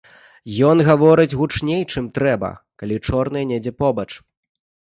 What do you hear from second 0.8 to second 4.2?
гаворыць гучней, чым трэба, калі чорныя недзе побач.